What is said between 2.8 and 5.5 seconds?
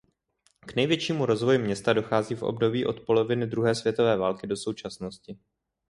od poloviny druhé světové války do současnosti.